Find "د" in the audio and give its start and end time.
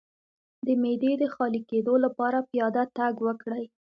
0.65-0.67, 1.21-1.23